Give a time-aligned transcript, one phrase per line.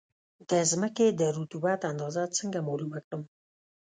[0.49, 3.21] د ځمکې د رطوبت اندازه څنګه معلومه کړم؟